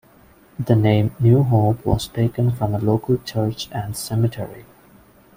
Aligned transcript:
The 0.57 0.75
name 0.75 1.15
"New 1.19 1.43
Hope" 1.43 1.85
was 1.85 2.07
taken 2.07 2.49
from 2.49 2.73
a 2.73 2.79
local 2.79 3.19
church 3.19 3.67
and 3.71 3.95
cemetery. 3.95 4.65